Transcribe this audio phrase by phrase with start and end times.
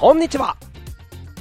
[0.00, 0.56] こんにちは。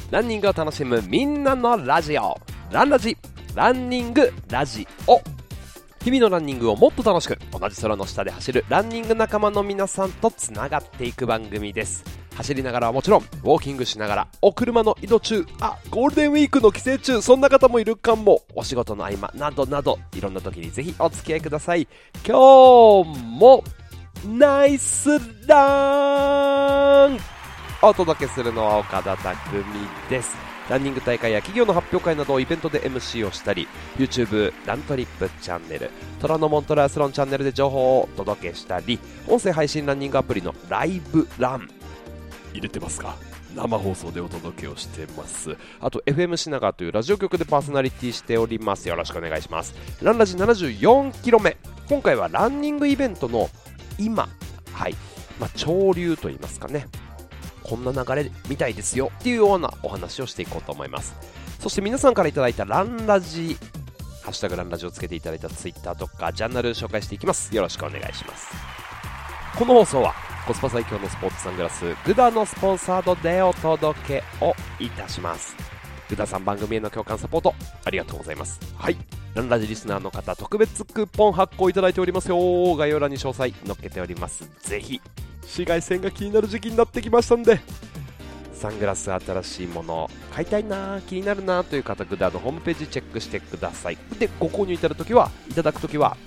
[0.10, 2.36] ランニングを楽しむみんなのラジオ。
[2.71, 3.16] ランラジ。
[3.54, 4.88] ランニングラジ。
[5.06, 5.21] オ
[6.04, 12.04] 日々のランニングをもっと楽しく同じ空の下で走るランニング仲間の皆さんとつながっていく番組です。
[12.34, 18.42] 走りながらはもちろんウォーキングしながらお車の移動中あゴールデンウィークの帰省中そんな方もいるかも。
[18.56, 21.87] お仕事の合間などなどいろんな時にぜひお付き合いください。
[22.26, 23.64] 今日も
[24.26, 25.12] ナイス
[25.46, 27.36] ラン。
[27.83, 29.36] お届けするのは岡田匠
[30.09, 30.36] です。
[30.67, 41.69] ランニング大会や企業の発表会などイベントで MC をしたり YouTube ラントリップチャンネル虎ノ門トライアスロンチャンネルで情報をお届けしたり音声配信ランニングアプリのライブラン
[42.52, 43.16] 入れてますか？
[43.55, 45.56] 生放送でお届けをしてます。
[45.80, 48.89] あと FM 品川というラジオ局でパーソナリティしております。
[48.89, 49.75] よろしくお願いします。
[50.02, 51.56] ランラジ74キロ目。
[51.88, 53.50] 今回はランニングイベントの
[53.97, 54.28] 今。
[54.73, 54.95] はい。
[55.39, 56.88] まあ、潮流と言いますかね。
[57.70, 61.16] こんな流れみたいですよっていうようなお話をしていこうと思います。
[61.60, 63.58] そして皆さんからいただいたランラジ
[64.24, 67.56] ハッシュタグランラジをつけていただいたツイッターとかジャーナル紹介していきます。
[67.56, 68.48] よろしくお願いします。
[69.58, 70.14] この放送は
[70.46, 75.56] コスパ最強のスポーツサングラスグダのスポンサードでお届けをいたします。
[76.09, 78.59] グダさん番組への共感サポートありがとうございます。
[78.78, 78.98] はい。
[79.34, 84.50] ランラジリスナーの方特別クーポン発行いただいておりますよ概要欄に詳細載っけております。
[84.62, 85.02] ぜひ
[85.48, 87.59] 紫外線が気になる時期になってきましたんで。
[88.53, 93.98] サングラス新しいもの買いたいな気になるなという方グダのホームページチェックしてください。
[94.18, 96.18] でご購入いただくときはいただくときは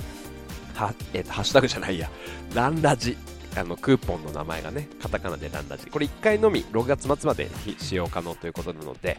[0.75, 2.09] は、えー、ハッシュタグじゃないや。
[2.55, 3.17] ランラジ。
[3.57, 5.87] あのクーポンの名前がねカタカナでランラジ。
[5.87, 7.49] これ1回のみ6月末まで
[7.79, 9.19] 使用可能ということなので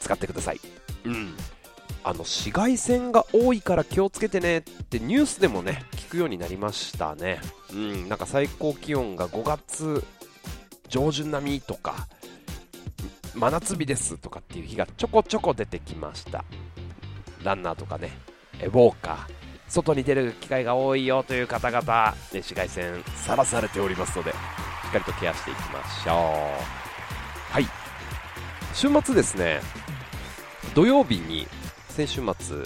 [0.00, 0.60] 使ってください。
[1.04, 1.32] うん。
[2.02, 7.40] あの紫外線が多いから気をつけてねってニュースでもね聞くようになりましたね。
[7.72, 10.04] うん、なんか最高気温が5月
[10.88, 12.08] 上旬並みとか
[13.34, 16.44] 真夏日ですとかっていう日がちょこちょこ出てきました。
[17.44, 18.10] ランナーとかね、
[18.62, 19.18] ウォーカー、
[19.68, 24.34] 外に出る機会が多いよという方々、ね、紫外線さらされておりますので、し
[24.88, 27.52] っかりとケアしていきましょう。
[27.52, 27.66] はい。
[28.74, 29.60] 週末ですね、
[30.74, 31.46] 土曜日に
[31.90, 32.56] 先週末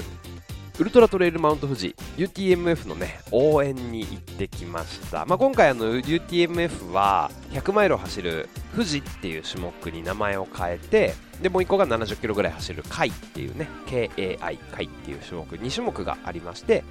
[0.76, 16.82] ウルトラトレイルマウント富士 UTMF のね応援に行ってきました、まあ、今回あの UTMF は100マイルを走る富士っていう種目に名前を変えてでもう1個が70キロぐらい走る海っていうね KAI 海っていう種目2種目がありまして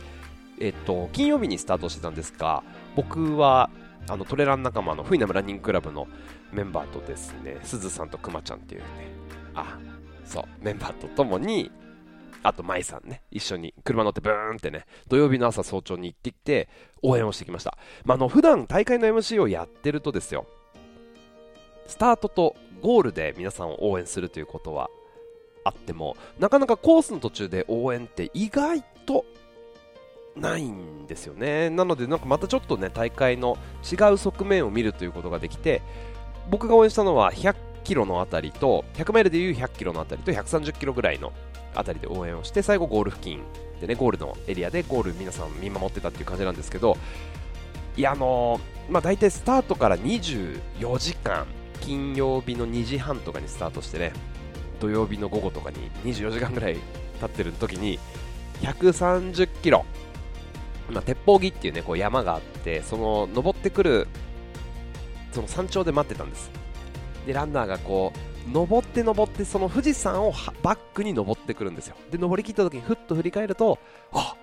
[0.59, 2.63] えっと金曜日にスタートしてたんですが
[2.95, 3.69] 僕は
[4.07, 6.07] あのトレラン仲間のフイナムランニングクラブの
[6.53, 8.87] メンバーとですねすずさんとくまちゃんっていうね
[9.55, 9.77] あ
[10.25, 11.69] そうメンバーとともに
[12.43, 16.67] あと舞さんね、一緒に車乗ってブーンってね、土曜日の朝早朝に行ってきて、
[17.01, 17.77] 応援をしてきました。
[18.05, 20.45] まあ、の、普段大会の MC をやってるとですよ、
[21.87, 24.89] スタートとゴールで皆さんを応援するということは
[25.63, 29.25] あっても、なかなかコースの途中で応援って意外と
[30.35, 31.69] ないんですよね。
[31.69, 33.57] なので、なんかまたちょっとね、大会の
[33.89, 35.81] 違う側面を見るということができて、
[36.49, 41.31] 僕が応援したのは100キロのあたりと、100マイルでいう100キロのあたりと130キロぐらいの
[41.75, 43.41] あたりで応援をして最後ゴール付近
[43.81, 46.97] でねゴールのエリアでゴール皆さん見守ってたっていう感じなんですけど
[47.95, 50.59] いやあの、まあ大体スタートから24
[50.99, 51.45] 時間
[51.81, 54.13] 金曜日の2時半とかにスタートしてね
[54.79, 56.77] 土曜日の午後とかに24時間ぐらい
[57.19, 57.99] 経ってる時に
[58.61, 59.85] 130キロ、
[60.89, 64.07] まあ、鉄砲木っていうねこう山があってその登ってくる
[65.31, 66.51] その山頂で待ってたんです。
[67.25, 71.95] でランナーがこう登って登ってその富士山をバックに登ってくるんですよ。
[72.11, 73.79] で登りきった時にふっと振り返ると
[74.11, 74.35] あ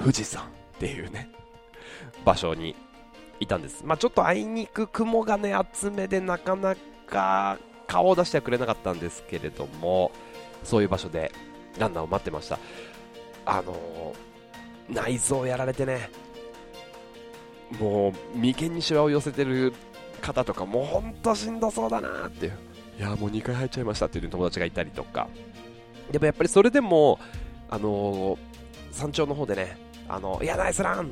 [0.00, 0.46] 富士山っ
[0.78, 1.30] ていうね
[2.24, 2.74] 場所に
[3.38, 3.82] いたんです。
[3.84, 6.76] まあちょっとあいにく雲がね厚めでなかな
[7.06, 10.10] か顔を出してはくれなかったんですけれども
[10.64, 11.32] そういう場所で
[11.78, 12.58] ランナーを待ってました。
[13.44, 16.10] あのー、内臓やられてね
[17.78, 19.72] もう眉間にしわを寄せてる
[20.20, 22.71] 方とかもうほんとしんどそうだなっていう。
[22.98, 25.28] いやもう2回入っちゃいましたっていう友達がいたりとか。
[26.10, 27.18] でもやっぱりそれでも、
[27.70, 28.38] あのー、
[28.90, 29.78] 山頂の方でね、
[30.08, 31.10] あのいや、ナイスラン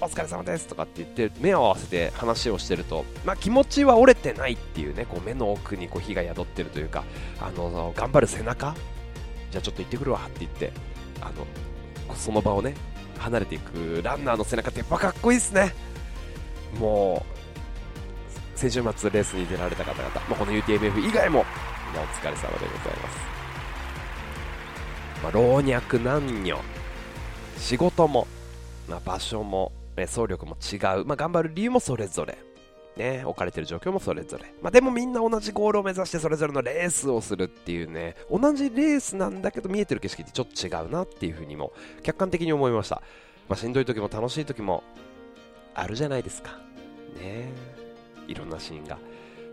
[0.00, 7.04] お疲れ様ですとかって言って目を合わせて話をしてると、まあ、気持ちは折れてないっていうねこう目の奥にこう火が宿ってるというか
[7.40, 8.74] あの頑張る背中
[9.50, 10.72] じゃあちょっと行ってくるわって言って
[11.20, 11.30] あ
[12.10, 12.74] のその場をね
[13.18, 15.72] 離れていくランナーの背中ってやっぱかっこいいですね。
[16.78, 17.24] も
[18.64, 21.42] 先週末レースに出られた方々、まあ、この UTMF 以外も、お
[22.16, 23.18] 疲れ様でございます。
[25.22, 26.58] まあ、老若男女、
[27.58, 28.26] 仕事も、
[28.88, 32.38] まあ、場所も、走力も違う、まあ、頑張る理由もそれぞれ。
[32.96, 34.54] ね、置かれてる状況もそれぞれ。
[34.62, 43.02] まあ、でもみんな同じゴールを目指してそれぞれのレースをするっていうね、同じレースなんだけど見えてる景色ってちょっと違うなっていうふうにも客観的に思いました。
[43.46, 44.82] まあ、しんどい時も楽しい時も
[45.74, 46.52] あるじゃないですか。
[47.20, 47.73] ね
[48.28, 48.98] いろんなシーンが。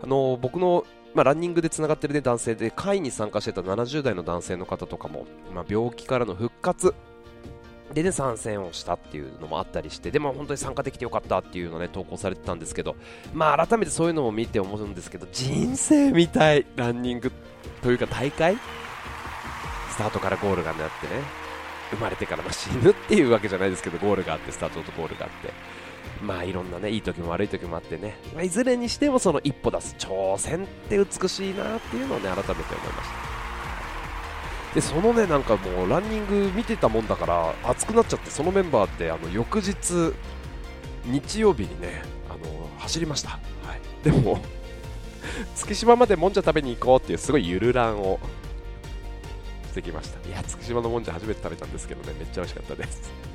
[0.02, 0.84] あの僕の、
[1.14, 6.94] まあ、ランニングでつながってる、ね、男性で会に参加してた70代の男性の方とかも、まあ、病気からの復活。
[7.92, 12.96] でね参戦をしたっていうのもあったりしてでも本当に参加できてよかったっていうのね投稿されてたんですけど
[13.34, 17.30] まあ改めてそういうのも見て思うんですけど人生みたいランニング
[17.82, 18.56] というか大会？
[19.90, 21.22] スタートからゴールがあってね
[21.90, 25.52] 生まれてからま死ぬっていうわけじゃないですけどゴールがあってスタートとゴールがあって。
[26.22, 32.64] まあいろんなねいい時も悪い時もあってね、まあ、いずれにしてもその一歩出す挑戦って美しいなっていうのをね改めて思いま
[33.02, 33.32] した。
[34.74, 40.14] でそのねなんかもうランニング見てたもんだから熱くなっちゃってそのメンバーであの翌日
[41.04, 43.38] 日曜日にねあの走りました、は
[43.76, 44.40] い、でも
[45.54, 48.18] 月島までもんじゃ食べに行こうっていうすごいゆるらんを
[49.70, 50.28] してきました。
[50.28, 53.31] いや月島のもんじゃ初めて食べたんですけどねめっちゃ美味しかったです。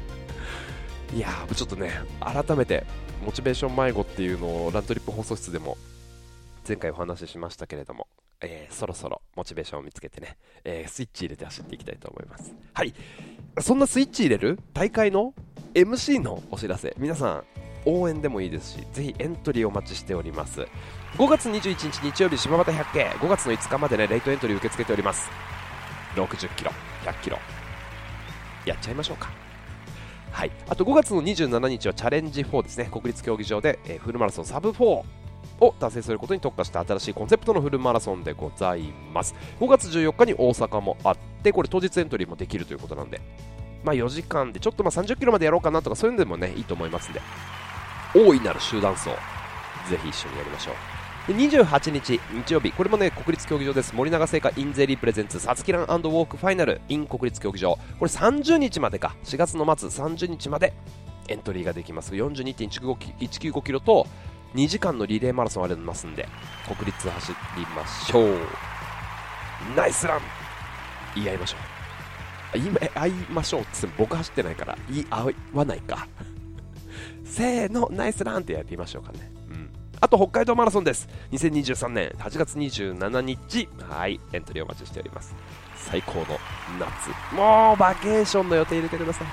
[1.16, 2.86] いやーちょっとね改めて
[3.26, 5.78] モチベーション迷子っていうのをラントリップ放送室でも
[6.68, 8.08] 前回お話ししましたけれども
[8.42, 12.54] えー、そろそろモチベーションを見つけてね、えー、スイッチ入れて走っていきたいと思います。
[12.74, 12.94] はい。
[13.60, 14.60] そんなスイッチ入れる？
[14.74, 15.34] 大会の
[15.74, 17.44] ？MC のお知らせ、皆さん
[17.86, 20.68] 応援でもいいですし、ぜひエントリーお待ちしております。
[21.18, 25.30] 5月21日日曜日柴又100系、5月の5日までね、レイトエントリー受け付けております。
[26.16, 26.72] 60キロ、
[27.06, 27.40] 100キロ。
[28.66, 29.47] やっちゃいましょうか。
[30.38, 30.52] はい。
[30.70, 35.06] あと5月の27日はチャレンジ4ですね、国立競技場で、えー、フルマラソンサブ4を
[35.80, 39.34] 達成することに特化した新しいコンセプトのフルマラソンでございます。
[39.60, 43.20] 5月14日に大阪もあってこれ当日エントリーもできるということなんで
[43.84, 47.22] まあ4時間でちょっとまあ30キロまでやろうかなとかそういうのでもねいいと思いますんで
[48.14, 49.10] 大いなる集団走
[49.90, 50.97] ぜひ一緒にやりましょう。
[51.28, 52.72] で28日日曜日。
[52.72, 53.94] これもね国立競技場です。
[53.94, 57.78] 森永製菓インゼリープレゼンツサツキランウォークファイナル in 国立競技場。
[58.00, 59.16] これ30日までか。
[59.26, 60.74] 4月の末30日まで
[61.28, 62.14] エントリーができます。
[62.14, 64.08] 42.195キロと
[64.56, 66.28] 2時間のリレーマラソンありますんで
[66.66, 68.38] 国立走りましょう。
[69.76, 70.22] ナイスラン！
[71.16, 71.58] 言い合いましょ
[72.56, 72.60] う。
[72.60, 76.08] 言い合いましょうって僕走ってないから言い合わないか。
[77.26, 79.37] せーのナイスランってやってみましょうかね。
[80.00, 81.10] あと北海道マラソンです。
[81.32, 83.68] 2023年8月27日。
[83.90, 84.20] はい。
[84.32, 85.36] エントリーお待ちしております。
[85.76, 86.26] 最高の
[86.80, 87.36] 夏。
[87.36, 89.28] もうバケーションの予定入れてください。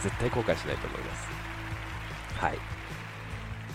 [0.00, 1.28] 絶対後悔しないと思います。
[2.36, 2.58] はい。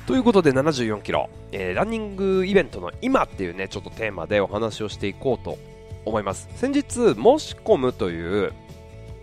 [0.06, 5.58] ということで74キロ、えー、ランニングイベントの今っていうね、ちょっとテーマでお話をしていこうと
[6.06, 6.48] 思います。
[6.56, 8.54] 先日、モシコムという、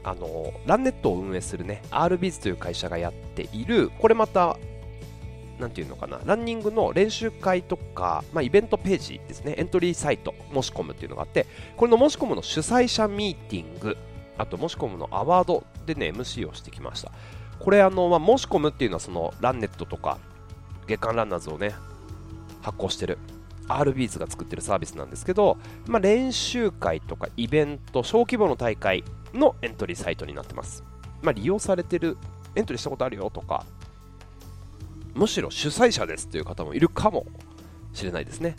[0.03, 4.59] あの、ランネットを運営するね、RBs という会社がやっている、これまた、
[5.59, 11.47] なんていうのかな、ランニングの練習会とか、まあ、イベントページですね、エントリーサイト、モシコムっていうのがあって、
[11.77, 13.97] これのモシコムの主催者ミーティング、
[14.37, 17.13] あとモシコムのアワードでね、MC をしてきました。
[17.59, 20.19] これあの、まあ、モシコムっていうのはそのランネットとか
[20.87, 21.75] 月刊ランナーズをね
[22.63, 23.19] 発行してる
[23.69, 25.57] RBs が作ってるサービスなんですけど、
[25.87, 30.85] まあ、練習会とかイベント小規模の大会のエントリーサイトになってます、
[31.23, 32.19] まあ、利用されてる
[32.55, 33.65] エントリーしたことあるよとか
[35.15, 37.27] むしろ主催者ですという方もいるかも
[37.93, 38.57] しれないですね。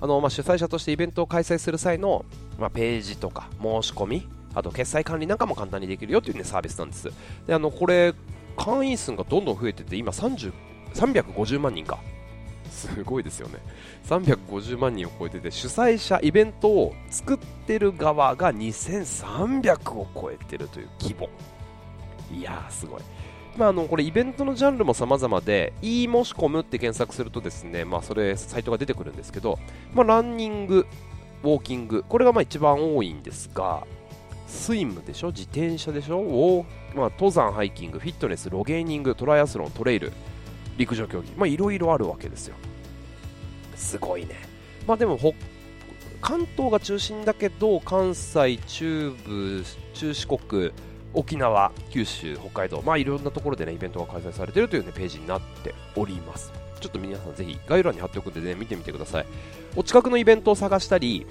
[0.00, 2.24] あの、まあ、主催者としてイベントを開催する際の、
[2.58, 7.10] まあ、ページとか申し込みあと決済管理なんかも簡単にできるよという、ね、サービスなんです。
[7.46, 8.14] であのこれ
[8.56, 10.52] 会員数がどんどん増えてて今30
[10.94, 11.98] 350万人か。
[12.70, 13.58] すごいですよね。
[14.06, 21.28] 350万人を超えてて主催者イベントを作ってる側が2300を超えてるという規模。
[22.32, 23.00] いやーすごい。
[23.58, 29.58] まあ、あのこれイベントのジャンルも様々で e 申し込むって検索するとですね、まあ、それサイトが出てくるんですけど、
[29.92, 30.86] まあ、ランニング、
[31.42, 33.84] ウォーキングこれがまあ一番多いんですが
[34.46, 35.28] スイムでしょ？
[35.28, 36.20] 自転車でしょ？
[36.20, 40.12] ウォー、まあ、登山、ハイキング、フィットネス、ロゲーニング、トライアスロン、トレイル
[40.76, 42.54] 陸上競技まいろいろあるわけですよ。
[43.74, 44.36] すごいね。
[44.86, 45.18] まあでも
[46.20, 50.72] 関東が中心だけど関西中部中四国
[51.14, 59.26] 沖縄九州北海道まあいろんなところでねイベントが開催されているというねページになっておりますちょっと皆さんぜひ概要欄に貼っておくんでね見てみてください
[59.76, 61.26] お近くのイベントを探したり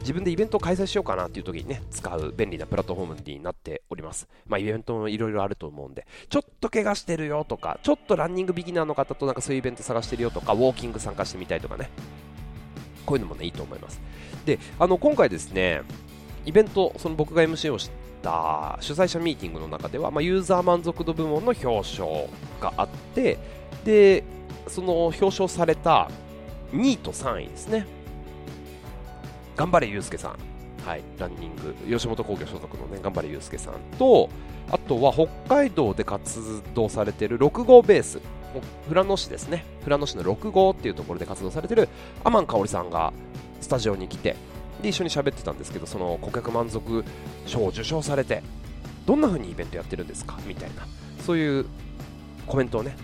[0.00, 4.28] 自分でイベントを開催しようかなっていう時にね、使う便利なプラットフォームになっております。
[4.46, 11.90] まあ、イベントもいろいろあると思うんで、ちょっと怪我してるよとか、ちょっとランニングビギナーの方となんかそういうイベント探してるよとか、ウォーキング参加してみたいとかね、
[13.04, 14.00] こういうのもね、いいと思います。
[14.46, 15.82] で、あの、今回ですね、
[16.46, 17.90] イベント、その僕が MC をし
[18.22, 22.06] た主催者ミーティングの中では、まあ、ユーザー満足度部門の表彰
[22.60, 23.38] があって、
[23.84, 24.24] で、
[24.66, 26.10] その表彰された
[26.72, 27.86] 2位と3位ですね。
[29.56, 30.36] 頑張れ祐介さん。
[30.86, 31.74] はいランニング。
[31.90, 33.74] 吉本興業所属のね頑張れ祐介さん。
[33.98, 34.28] と
[34.70, 38.20] あとは北海道で活動されている6号ベース。
[38.86, 39.64] 富良野市ですね。
[39.80, 41.88] 富良野市の6号っていうところで活動されている
[42.24, 43.12] アマン香織さんが
[43.60, 44.36] スタジオに来て
[44.82, 47.04] で一緒に喋ってたんですけどその顧客満足
[47.46, 48.42] 賞を受賞されて
[49.06, 50.86] どんな風にイベントやってるんですかみたいな
[51.24, 51.66] そういう
[52.46, 52.96] コメントをね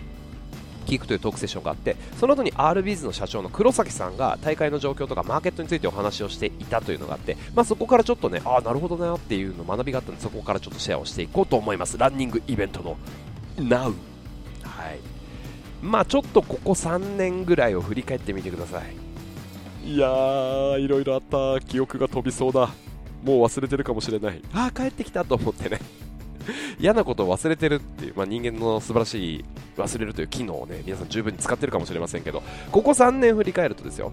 [0.85, 11.97] 聞くというトークセッションがあってその後に RBs の社長の黒崎さんが大会の状況とかマーケットについてお話をしていたというのがあって、まあ、そこからちょっとねああなるほどなっていうの学びがあったのでそこからちょっとシェアをしていこうと思います。
[11.97, 12.97] ランニングイベントの
[13.57, 13.95] Now
[14.63, 14.99] はい。
[15.81, 19.04] まあちょっとここ3年ぐらいを振り返ってみてください。
[19.85, 22.71] いやーいろいろあった記憶が飛びそうだ。
[23.23, 24.41] もう忘れてるかもしれない。
[24.51, 25.79] ああ帰ってきたと思ってね。
[26.79, 29.45] 嫌なことを忘れてるっていう、まあ、人間の素晴らしい
[29.77, 34.11] 忘れるという機能をね皆さん十分に使ってるかもしれませんけどここ3年振り返るとですよ。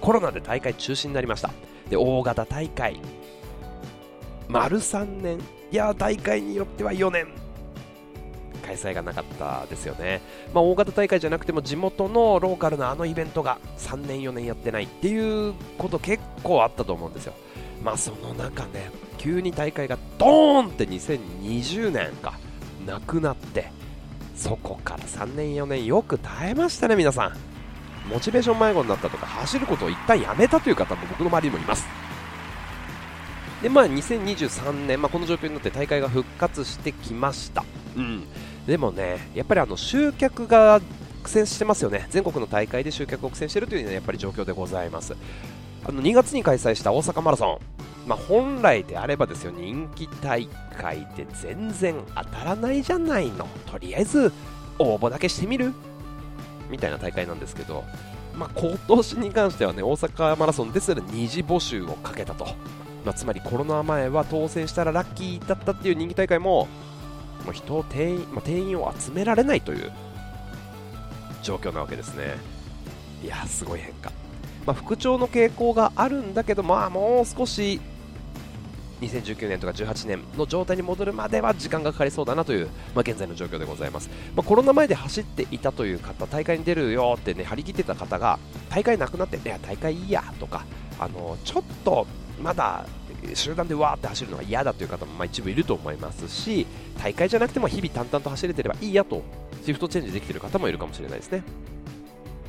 [0.00, 1.50] コロナで大会中止になりました。
[1.90, 2.98] で大型大会。
[4.48, 5.38] 丸3年。
[5.70, 7.41] いや大会によっては4年。
[8.62, 10.20] 開催がなかったですよね、
[10.54, 17.34] まあ、大型大会じゃなくても地元のローカルなあのイベントが3年4年やってないっていうこと結構あったと思うんですよ。
[17.82, 22.38] まあその中ね急に大会がドーンって2020年か
[22.86, 23.70] なくなって
[24.36, 27.36] そこから3年4年よく耐えましたね皆さん。
[28.08, 31.86] モチベーション迷子になったとか走ることを一旦やめたという方も僕の周りにもいます。
[33.62, 37.64] でまあ2023年、まあ、この状況になって大会が復活してきました。
[37.96, 38.24] うん。
[38.66, 40.80] でもねやっぱりあの集客が
[41.22, 42.06] 苦戦してますよね。
[42.10, 45.14] 全国の大会で集客を苦戦しているというのはやっぱり状況でございます。
[45.84, 47.58] あの2月に開催した大阪マラソン。
[48.04, 53.46] まあ、本来であればですよ人気大会で全然当たらないじゃないの。
[53.70, 54.32] とりあえず
[54.80, 55.72] 応募だけしてみる。
[56.68, 57.84] みたいな大会なんですけど、
[58.34, 62.46] まあ、今年に関してはね大阪マラソンですら二次募集をかけたと、
[63.04, 66.66] まあ、つまりコロナ前は当選したらラッキーだったっていう人気大会も
[67.44, 69.92] もう人を定員、まあ、定員を集められないという
[71.42, 72.36] 状況なわけですね。
[73.22, 74.10] いやすごい変化、
[74.66, 77.80] まあ、復調の傾向があるんだけど、まあ、もう少し
[79.00, 88.38] 2019年とか18年の状態に戻るまでは時間がかかりそうだなという、まあ、現在の状況でございます、まあ、コロナ前で走っていたという方大会に出るよってね張り切ってた方が
[88.70, 90.64] 大会なくなっていや大会いいやとか
[90.98, 92.06] あのちょっと
[92.40, 92.86] まだ
[93.34, 96.66] 集団でわーって走るのが嫌だという方もま一部いると思いますし
[96.98, 99.22] 大会じゃなくても日々淡々と走れてればいいやと
[99.64, 101.42] シフトチェンジできている方もいるかもしれないですね。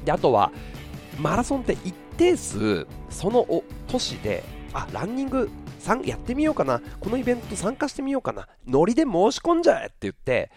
[0.05, 0.51] であとは
[1.19, 3.45] マラソンって一定数その
[3.87, 5.49] 都市であランニング
[6.05, 10.49] やってみようかな、このイベント参加してみようかな、ノリで申し込んじゃえって言って、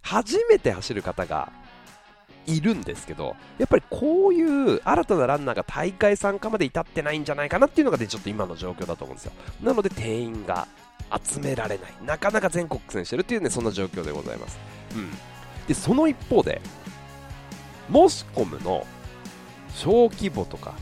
[0.00, 1.52] 初めて走る方が
[2.46, 9.32] いるんですけど、やっぱりこういう新たなランナーが大会参加まで至ってないんじゃないかなっていうのが、ね、ちょっと今の状況だと思うんですよ。
[9.62, 10.66] なので定員が
[11.24, 11.92] 集められない。
[12.04, 14.58] なかなか全国苦戦してるっていうね、そんな状況でございます。
[14.94, 15.10] うん。
[15.66, 16.60] で、その一方で、
[17.88, 18.86] モスコムの
[19.74, 20.74] 小規模とか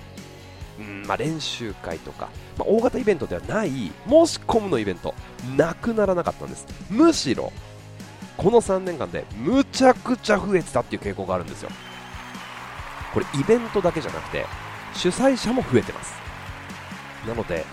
[0.79, 3.71] うんまあ、練習会とか、まあ、大型イベントではない
[4.09, 5.15] 申し込むのイベント
[5.57, 7.53] なくならなかったんですむしろ
[8.39, 11.71] この3年間でむちゃくちゃ増えてたっていう傾向があるんですよ。
[13.13, 14.47] これイベントだけじゃなくて
[14.95, 16.15] 主催者も増えてます。
[17.27, 17.65] なので、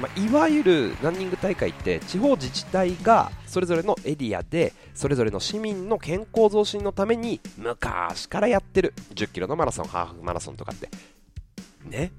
[0.00, 10.88] まあ、いわゆるランニング大会って地方自治体がそれぞれのエリアでそれぞれの市民の健康増進のために昔からやってる1 0キロのマラソンハーフマラソンとかって。
[11.84, 12.12] ね。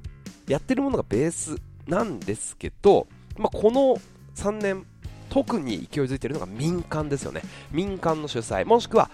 [0.50, 1.56] やってるものがベース
[1.88, 3.08] なんですけど、
[3.38, 3.98] まあ、この
[4.36, 4.86] 3年
[5.34, 7.42] 特に勢いづいているのが民間ですよね。
[7.72, 9.10] 民間の主催もしくは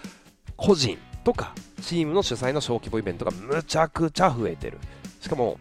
[0.54, 4.76] 個人とかチームの主催の小規模イベントがむちゃくちゃ増えてる。
[5.18, 5.58] しかも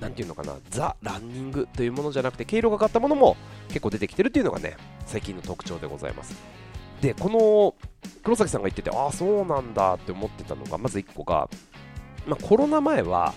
[0.00, 6.34] 何ていうのかなザ・ランニングというものじゃなくて経路がかったものも結構出てきてるっていうのがね最近の特徴でございます。
[7.00, 7.74] でこの
[8.22, 11.48] 黒崎さんが言っててああそうなんだって思ってたのがまず1個が、
[12.26, 13.32] まあ、コロナ前は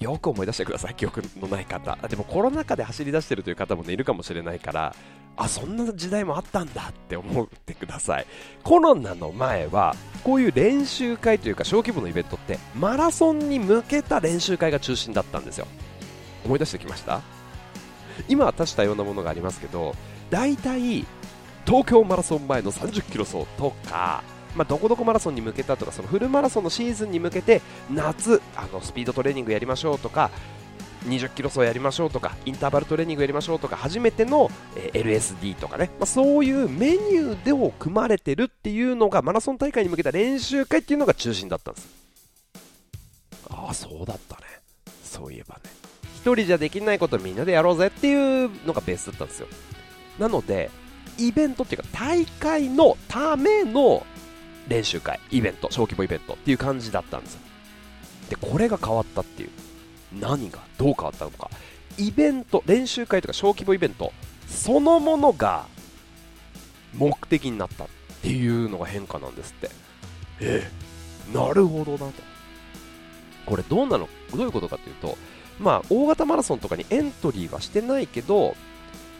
[0.00, 1.96] よく思い出してください、記憶のない方。
[2.08, 4.96] でもコロナ禍で走り出してるという方も、ね、いるかもしれないから、
[5.36, 8.26] あ、そんな時代もあったんだって思ってください。
[8.64, 15.66] コロナの前は、こういう練習会というか小規模のイベントって、マラソンに向けた練習会が中心だったんですよ。
[16.46, 17.20] 思い出してきました？
[18.26, 19.94] 今は多種多様なものがありますけど、
[20.30, 21.04] 大体、
[21.66, 24.22] 東京マラソン前の30キロ走とか、
[24.56, 30.30] まあ、どこどこマラソンに向けたとかそのフルマラソンのシーズンに向けて夏あのスピードトレーニングやりましょうとか
[31.06, 41.88] 20キロ走やりましょうとかインターバルトレーニングやりましょうとか初めての、え LSD とかね、まあ、そういうメニューでを組まれてるっていうのがマラソン大会に向けた練習会っていうのが中心だったんです。
[43.48, 44.42] ああそうだったね。
[45.02, 45.62] そういえばね。
[46.16, 49.48] 一人じゃできないことみんなでやろうぜっていうのがベースだったんですよ。
[50.18, 50.70] なので
[51.18, 54.06] イベントっていうか大会のための
[54.70, 57.40] 練習会イベント小規模イベントっていう感じだったんですよ。
[58.30, 59.50] でこれが変わったっていう。
[60.18, 61.50] 何がどう変わったのか。
[61.98, 64.12] イベント練習会とか小規模イベント
[64.48, 65.66] そのものが
[66.94, 67.88] 目的になったっ
[68.22, 69.70] ていうのが変化なんですって。
[70.40, 70.70] え
[71.32, 72.12] えなるほどなと。
[73.46, 74.08] これどうなの？
[74.32, 75.18] どういうことかというと
[75.58, 78.54] まあ大型マラソンとかにエントリーはしてないけど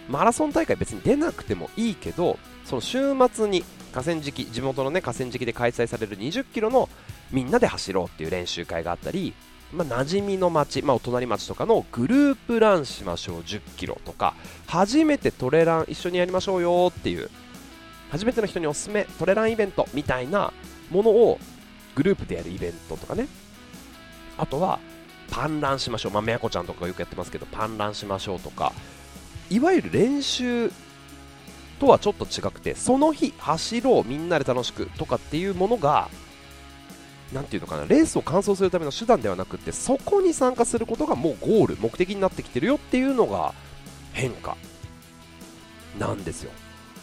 [0.09, 2.99] マラソン大会別に出なくてもいいけどその週
[3.33, 6.89] 末に河川敷地元のね河川敷で開催される20キロの
[7.31, 9.35] みんなで走ろうっていう練習会があったり
[9.73, 14.35] まあ、馴染みの町、まあ、お隣町とかのグループランしましょう10キロとか
[14.67, 17.31] 初めてトレラン一緒にやりましょうよっていう
[18.11, 20.53] 初めての人におすすめトレランイベントみたいな
[20.91, 21.39] ものを
[21.95, 23.29] グループでやるイベントとかね。
[24.37, 24.81] あとは
[25.31, 28.73] パンランしましょう、まあ、めやこちゃんとかよくやってますけどパンランしましょうとか
[29.51, 30.73] いわゆる練習
[31.79, 36.09] とはちょっと違くてその日走ろうみんなで楽しくとかっていうものが
[37.33, 43.55] なていうのかなレースを完走するための手段ではなくてそこに参加することがもうゴール目的になってきてるよっていうのが
[44.13, 44.57] 変化
[45.99, 46.51] なんですよ。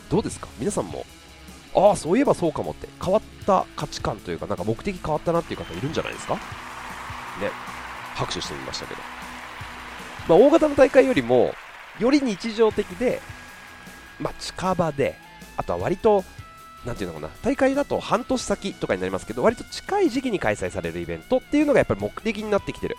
[0.10, 0.48] どうですか？
[0.60, 1.06] 皆さんも
[1.75, 6.36] ああそういえばそうかもって変わった価値観というかなんか目的変わったなっていう方いるんじゃないですか？
[6.36, 6.39] ね
[8.16, 9.01] 拍手してみましたけど、
[10.27, 11.54] まあ、大型の大会よりも
[12.00, 13.22] より日常的で、
[14.20, 15.16] まあ、近場で
[15.56, 16.24] あとは割と
[16.86, 22.96] なんていうのかな大会だと半年先とかになりますけど割と近い時期に開催されるイベントっていうのがやっぱり目的になってきてる。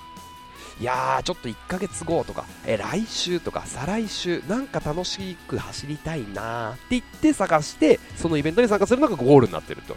[0.80, 9.96] いやーちょっと1ヶ月後とかえ来週とか再来週なんか楽しく走りたいなーって言って探してそのイベントに参加するのがゴールになってると。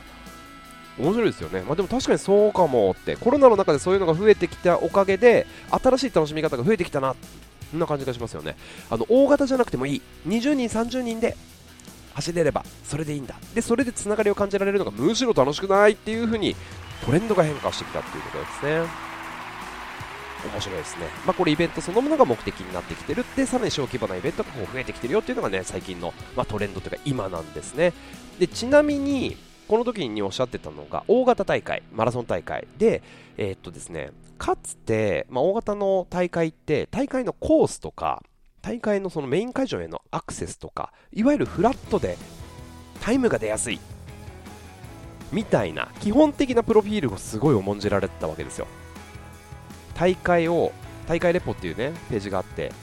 [0.97, 3.15] 面白いですよね、まあ、でも確かにそうかもって。
[3.15, 7.15] コロナの中でそういうのが増えてきたおかげで新しい楽しみ方が増えてきたな。
[7.71, 8.55] そんな感じがしますよね。
[8.89, 10.01] あの大型じゃなくてもいい。
[10.27, 11.35] 20人30人で
[12.13, 13.35] 走れればそれでいいんだ。
[13.55, 16.55] でそれでつながりを感じられるのがむしろ楽しくないっていう風に
[17.05, 19.11] トレンドが変化してきたっていうことですね。
[20.43, 23.21] 面白いですね、まあ、これイベントそのものが目的になってきてる。
[23.21, 27.93] ってさらに小規模なイベントがこう増えてきてるよっていうのがね最近の、まあ、トレンドというか今なんですね。
[28.39, 29.37] でちなみに
[29.71, 33.01] この時におっしゃってたのが大型大会マラソン大会で
[33.37, 38.21] えーっとですねかつて、まあ、大型の大会って大会のコースとか
[38.61, 42.17] 大会のそのメイン会場へのアクセスとかいわゆるフラットで
[42.99, 43.79] タイムが出やすい
[45.31, 48.67] みたいな基本的なプロフィールをすごい重んじられてたわけですよ。
[49.95, 50.73] 大会を
[51.07, 52.73] 大会レポっていうねページがあって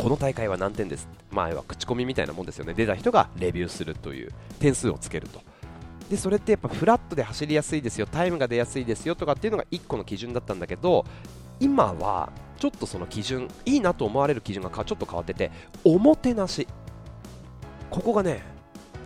[0.00, 1.06] この大会は何点です。
[1.30, 2.72] 前は口コミみたいなもんですよね。
[2.72, 5.42] 出た人がレビューするという点数をつけると。
[6.08, 8.06] でそれってやっぱフラットで走りやすいですよ。
[8.06, 11.04] タイムが出やすいですよとかっていうのが1個の基準だったんだけど
[11.60, 15.50] 今はちょっとその基準いいなと思われる基準がちょっと変わってて
[15.84, 16.66] おもてなし。
[17.90, 18.42] ここがね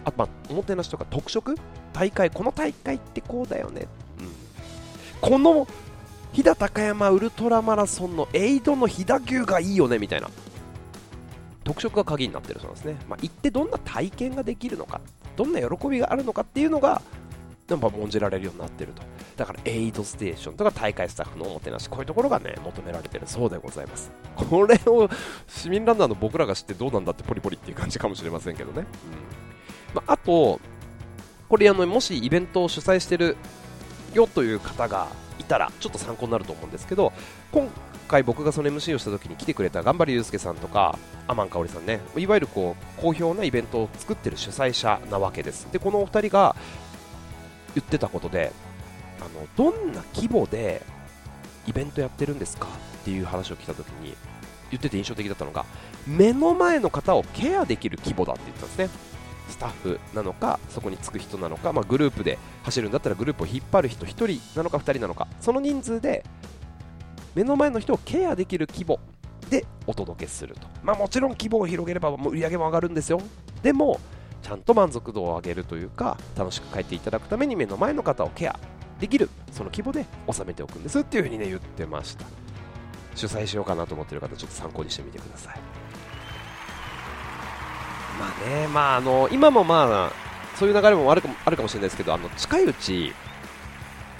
[0.04, 1.56] あまあおもてなしとか特色？
[1.92, 3.88] 大会この大会ってこうだよね、
[4.20, 4.28] うん、
[5.20, 5.66] この
[6.32, 10.30] 飛騨高山ウルトラマラソンのエイドの飛騨牛がいいよねみたいな。
[11.64, 15.00] 特色が鍵になってるそうですね、まあ、行ってどんな体験ができるのか
[15.36, 17.02] どんな喜びがあるのかっていうのが
[17.68, 19.02] やっぱ重んじられるようになってると。
[19.36, 24.12] だからエイドステーションとか大会スタッフのおもてなしこういうところがね求められてるそうでございます。
[24.36, 25.08] これを
[25.48, 29.94] 市民ランナーの僕らが知ってどうなんだってポリポリっていう感じかもしれませんけどね、うん。
[29.94, 30.60] まあ、と
[31.48, 33.36] これあのもしイベントを主催してる
[34.12, 37.12] よという方がいたらちょっと参考になると思うんですけど
[37.50, 37.68] 今
[38.04, 45.66] 回僕がその MC をした時に来てくれた頑張りゆうすけさんとかアマン香織さんねいわゆるこう好評なイベントを作ってる主催者なわけです。
[45.72, 46.56] でこのお二人が
[47.74, 48.52] 言ってたことで
[49.20, 50.82] あのどんな規模で
[51.66, 52.66] イベントやってるんですか？
[52.66, 54.14] っていう話を聞いた時に
[54.70, 55.64] 言ってて印象的だったのが
[56.06, 58.88] 目の前の方をケアできる規模だって言ったんですね。
[59.48, 66.24] スタッフなのかそこにつく人なのか、まあ、グループで走るんだったらグループを引っ張る人1人なのか2人なのかその人数で
[67.34, 69.00] 目の前の人をケアできる規模
[69.50, 73.20] でお届けすると、まあ、もちろん規模を広げれば売り上げも上がるんですよ。
[73.62, 74.00] でも
[74.42, 78.58] ちゃんと満足度を上げるというか楽しく帰っていただくために目の前の方をケア
[79.00, 82.26] できるその規模で収めておくんですっていうふうにね言ってました。
[83.14, 85.60] 主催しようかなと思ってる方ちょっと参考にしてみてください。
[88.18, 90.12] まあねまああの今もまあ
[90.56, 93.12] そういう流れもあるかもあるかもしれないですけどあの近いうち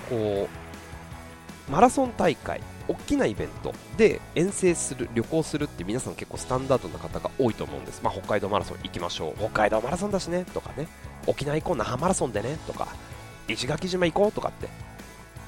[0.09, 0.49] こ
[1.71, 3.75] マラソン大会大きなイベント。
[3.97, 9.35] で遠征する旅行するって皆さん結構スタンダードな方が多いと思うんです、まあ、北海道マラソン行きましょう。
[9.39, 10.45] 北海道マラソンだしね。
[10.53, 10.87] とかね。
[11.27, 12.59] 沖縄行こう那覇マラソンでね。
[12.67, 12.89] とか。
[13.49, 14.69] 石垣島行こうとかって。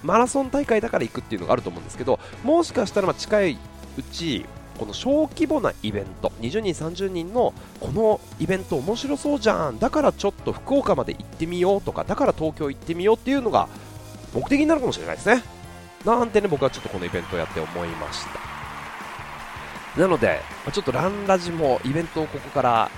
[0.02, 3.58] マラソン大会だから行くっていうのがあると思うんですけどもしかしたらま近い
[3.96, 4.44] うち
[4.78, 6.30] この小規模なイベント。
[6.40, 9.78] 20人30人のこのイベント面白そうじゃん。
[9.78, 13.68] だからちょっと福岡まで行ってみようとかだから東京行ってみようっていうのが
[14.34, 15.42] 目的になるかもしれないですね
[16.06, 18.56] なんてね僕はちょっとこのイベントをやって思いました。
[20.00, 20.40] なので
[20.72, 22.90] ちょっとランラジもイベントをここから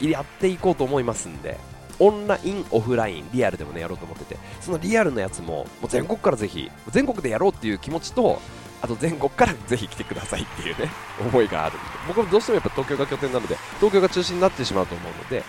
[0.00, 1.58] やっていこうと思いますんで
[1.98, 8.40] オンライン、オフライン、リアルでもねやろうと思っててそのリアルのやつももう全国からぜひ全国でやろうっていう気持ちと
[8.82, 11.84] あと全国からぜひ来てくださいっていうね 思いがあるんで。
[12.08, 15.42] 僕もどうしてもやっぱ東京が拠点なので東京が中心になってしまうと思うので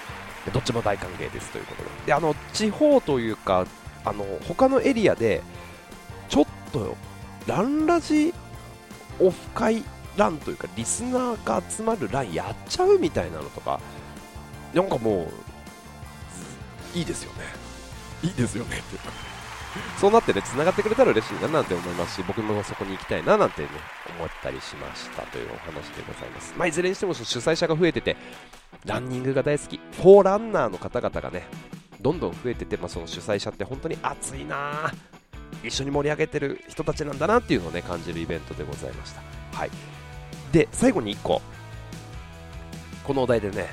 [0.53, 1.89] どっちも大歓迎ですということで。
[2.07, 3.65] であの地方というか
[4.05, 5.41] あの他のエリアで
[6.71, 6.97] ちょっと
[7.47, 8.33] ランラジ
[9.19, 9.83] オフ会
[10.15, 13.79] ランというかリスナーが集まるランやっちゃうみたいなのとか。
[14.73, 17.45] なんかもういいですよね。
[18.23, 18.77] いいですよね。
[18.77, 19.11] っていうか
[19.99, 23.69] そうなってね、繋がってくれたら嬉しいななんて思いますし、僕もそこに行きたいななんてね、
[24.17, 26.53] 思ったりしましたというお話でございます。
[26.57, 28.17] まあ、いずれにしても主催者が増えてて、
[28.85, 31.47] ランニングが大好き、フォーランナーの方々がね、
[32.01, 34.91] どんどん増えてて、まあ、その主催者って本当に熱いな
[35.63, 39.21] 一緒に盛り上げてる人たちなんだなっていうのをね、感じるイベントでございました。
[39.57, 39.71] はい。
[40.51, 41.41] で、最後に1個、
[43.03, 43.67] このお題でね、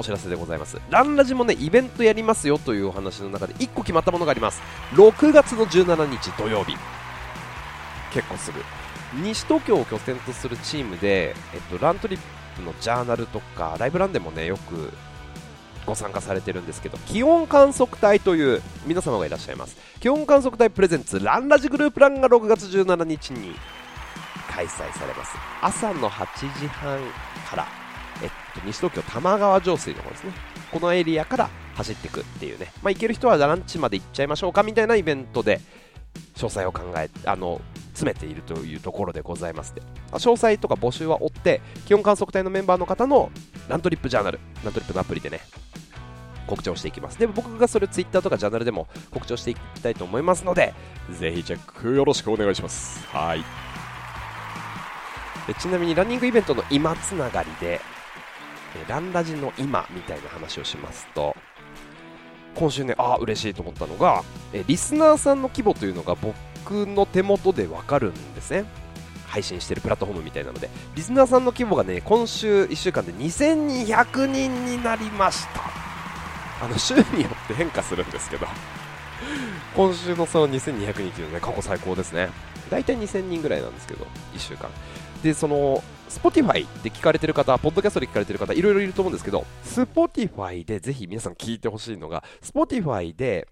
[0.00, 0.78] お知らせでございます。
[0.88, 4.62] ランラジもねイベントやりますよというお話の中で1個決まったものがあります。
[4.92, 6.74] 6月の17日土曜日。
[8.12, 8.58] 結構すぐ
[9.22, 12.20] 西東京を拠点とするチームで、えっと、ラントリッ
[12.56, 14.92] プのジャーナルとかライブランでもねよく
[15.90, 23.54] ご参加されてるんですけど気温観測隊という皆様がいらっしゃいます気温観測隊プレゼンツランラジグループランが6月17日に
[24.48, 26.98] 開催されます朝の8時半
[27.48, 27.66] から
[28.22, 30.32] えっと、西東京玉川上水の方ですね。
[30.70, 32.70] このエリアから走っていくっていうね。
[32.82, 35.58] まあ、行ける人はランチまで行っちゃいましょうかみたいなイベントで、
[36.34, 37.62] 詳細を考え、あの、
[38.00, 39.82] 詰めているというところでございますで。
[40.12, 43.30] 詳細とか募集は追って、気温観測隊のメンバーの方の
[43.68, 45.40] ラントリップジャーナル、ラントリップのアプリでね、
[46.46, 47.18] 告知をしていきます。
[47.18, 50.72] で、僕がそれを Twitter とかジャーナルでも告知をしていきたいと思いますので、
[51.10, 53.06] ぜひチェックよろしくお願いします。
[53.08, 53.44] はい
[55.46, 55.54] で。
[55.54, 57.80] ちなみにランニングイベントの今つながりで、
[58.88, 61.36] ランラジの今みたいな話をしますと、
[62.54, 66.34] 今週ね、ああ、嬉しいと思ったのが、えリスナーさんの規模というのが僕
[66.86, 68.64] の手元でわかるんですね。
[69.26, 75.62] 配信してるプラットフォームみたいなので、リスナーさんの規模がね、今週1週間で2200人になりました。
[76.64, 78.46] あの、週によって変化するんですけど、
[79.76, 82.28] 今週のその2200人っていうのはね、過去最高ですね。
[82.70, 84.68] 大体2000人ぐらいなんですけど、1週間。
[85.22, 93.46] で、その、Spotify で聞かれてる方、ポッドキャストで聞かれてる方、いろいろいると思うんですけど、Spotify でぜひ皆さん聞いてほしいのが、Spotify で、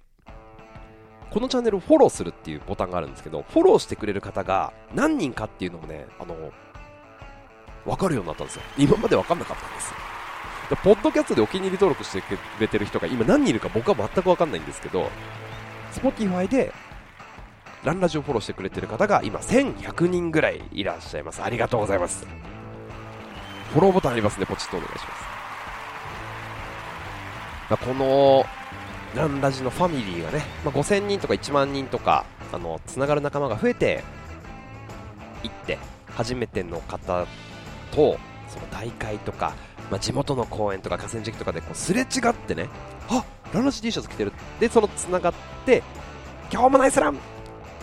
[1.30, 6.34] このチャンネルをフォローするっていうボタンがあるんですけど、フォローしてくれる方が何人かっていうのもね、あの、
[7.84, 8.62] わかるようになったんですよ。
[8.78, 9.96] 今までわかんなかったんですよ。
[10.82, 15.10] ポッドキャストでお気に入り登録してくれてる人が今何人いるか僕は全くわかんないんですけど、
[15.92, 16.72] Spotify で
[17.84, 21.42] ランラジをフォローしてくれてる方が今1100人ぐらいいらっしゃいます。
[21.42, 22.26] ありがとうございます。
[23.72, 25.38] フォローボタンありますね、ポチッとお願いします。
[27.70, 28.44] まあ、この
[29.14, 34.02] ランラジのファミリーがね、まあ、5000人とか1万人とか、あの、つながる仲間が増えて
[35.42, 35.78] いって、
[36.10, 37.26] 初めての方
[37.90, 38.18] と、
[38.48, 39.54] その大会とか、
[39.90, 42.68] まあ、地元の公園とか河川敷とかでこうすれ違ってね、
[43.08, 44.32] あランラジ T シャツ着てる。
[44.60, 45.82] で、そのつながって、
[46.50, 47.16] 今日もナイスランっ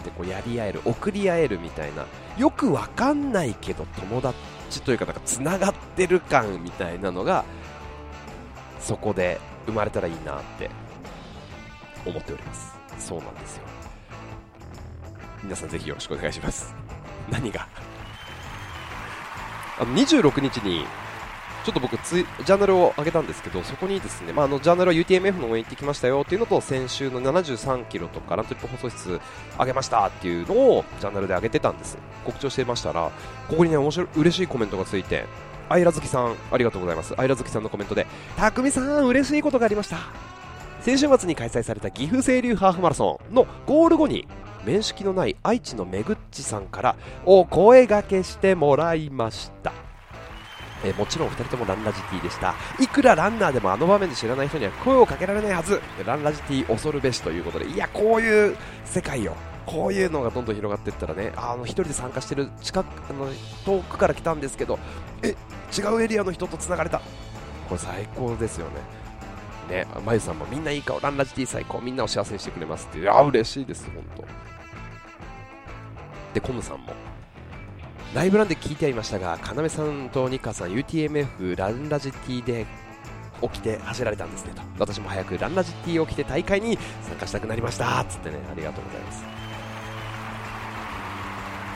[0.06, 2.06] てこうやり合える送り合えるみたいな
[2.38, 7.44] よくわかんないけど友達というかなんかつながってる感みたいなのが
[8.80, 10.70] そこで生まれたらいいなって
[12.06, 13.64] 思っておりますそうなんですよ
[15.44, 16.74] 皆さんぜひよろしくお願いします
[17.30, 17.68] 何が？
[19.80, 20.86] あの26日に
[21.66, 29.20] ちょっと僕ツ、ジャーナルを上げたんですけど、そこにですね、まあ、あのジャーナルは UTMF の応援行ってきましたよっていうのと、先週の73キロとかラントリップ放送室
[29.58, 31.98] 上げましたっていうのをジャーナルで上げてたんです。
[32.24, 33.10] 告知をしていましたら、
[33.50, 35.26] ここにね、面白い、嬉しいコメントがついて、
[35.68, 37.16] アイラズキさん、ありがとうございます。
[37.18, 38.06] アイラズキさんのコメントで、
[38.38, 40.35] たくみさん、嬉しいことがありました。
[40.86, 44.28] 先週末に開催された岐阜清流ハーフマラソンのゴール後に、
[44.66, 46.96] 面識のない愛知のめぐっちさんから
[47.26, 49.74] お声がけしてもらいました。
[50.84, 52.54] え、もちろん2人ともランラジティでした。
[52.80, 55.82] いくらランナーでもあの場面で知らない人には声をかけられないはず。
[56.06, 57.68] ランラジティ恐るべしということで。
[57.68, 59.36] いやこういう世界よ。
[59.66, 63.28] こういうのがどんどん広がっていったらねあの1人で参加してる近くの
[63.66, 64.78] 遠くから来たんですけど
[65.24, 65.36] え
[65.76, 67.02] 違うエリアの人とつながれた。
[67.68, 68.95] これ最高ですよね。
[69.70, 74.26] ね、まゆさんもみんないい顔、ランラジティ最高、みんなを幸せにしてくれますっていう、あ、嬉しいです、本当。
[76.34, 76.94] で、コムさんも、
[78.14, 82.66] ライブランで聞いてはいましたが、かなめさんとニカさん、UTMF ランラジティで
[83.42, 84.62] 起きて走られたんですねと。
[84.80, 89.24] 私も早くランラジティを着て大会に参加したくなりましたつってね、ありがとうございます。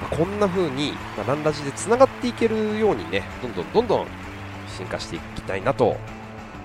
[0.01, 4.07] まあ、こんな風に、まあ、ランラジで繋がっていけるようにね、どんどんどんどん
[4.77, 5.97] 進化していきたいなと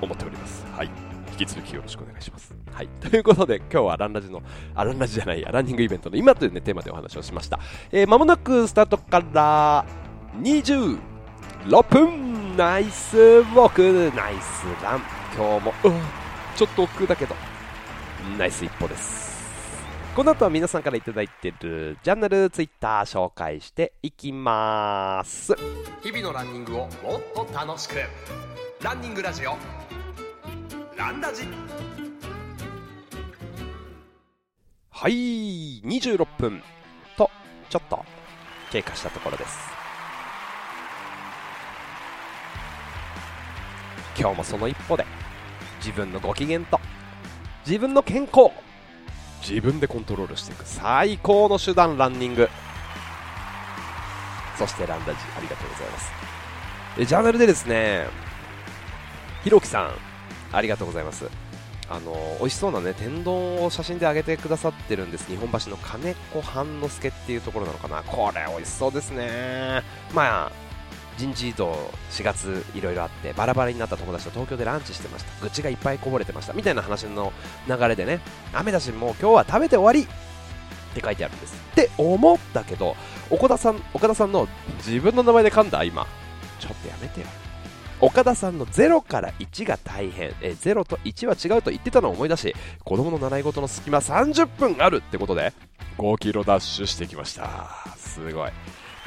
[0.00, 0.64] 思っております。
[0.72, 1.04] はい。
[1.35, 2.55] 引き続きよろしくお願いします。
[2.73, 2.88] はい。
[3.01, 4.42] ということで、今日はランラジの、
[4.75, 7.59] あ、ランラジじゃないや、ランニングイベントの今というね、テーマでお話をしました。
[7.90, 9.85] えー、間もなくスタートから
[10.40, 10.99] 26
[11.90, 15.03] 分ナイスウォークナイスラン
[15.37, 15.92] 今日も、うん、
[16.57, 17.35] ちょっと奥だけど、
[18.38, 19.35] ナイス一歩です。
[20.14, 25.57] この後は皆さんから頂いてるジャンナル、ツイッター紹介していきます。
[26.05, 26.90] 日々のランニングをもっ
[27.35, 27.97] と楽しく。
[28.81, 29.57] ランニングラジオ
[30.96, 31.42] ランラジ。
[34.90, 36.62] はい26分。
[37.16, 37.28] と
[37.68, 38.04] ちょっと
[38.70, 39.59] 経過したところです。
[44.16, 45.04] 今日もその一歩で
[45.78, 46.78] 自分のご機嫌と
[47.66, 48.50] 自分の健康
[49.40, 52.48] 自分でコントロールしていく最高の手段ランニング。
[54.57, 56.12] そしてランダジありがとうございます。
[57.04, 58.07] ジャーナルでですね
[59.42, 60.13] ひろきさん
[60.55, 61.27] ありがとうございます。
[61.90, 65.27] あの美味しそうなね天丼を写真で上げてくださってるんです。
[65.29, 68.03] 日本橋の金子半之助っていうところなのかな。
[68.03, 69.83] これ美味しそうですね。
[70.14, 70.53] まあ
[71.19, 75.43] 人事異動4月いろいろあってバラバラになった友達と東京でランチしてました。
[75.43, 76.55] 愚痴がいっぱいこぼれてました。
[76.55, 77.33] みたいな話の
[77.69, 78.21] 流れでね
[78.53, 80.09] 雨だしもう今日は食べて終わり。
[80.11, 81.55] って書いてあるんです。
[81.73, 82.97] って思ったけど
[83.29, 86.07] 岡田さん岡田さんの自分の名前で噛んだ今。
[86.61, 87.27] ちょっとやめてよ。
[88.05, 90.35] 岡田さんの0から1が大変。
[90.43, 95.55] え0と1は違うと言ってたのを思い出し子供の習い事の隙間30分あるってことで
[95.97, 97.71] 5キロダッシュしてきました。
[97.97, 98.51] すごい。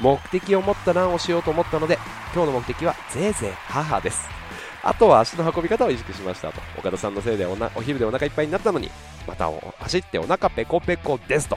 [0.00, 1.96] 目的を持ったランをしようと思ったので
[2.34, 4.28] 今日の目的はぜいぜい母です。
[4.82, 6.60] あとは足の運び方を意識しましたと。
[6.76, 8.90] 岡田さんのせいでおなお昼でお腹いっぱいになったのに
[9.28, 11.56] また走ってお腹ペコペコですと。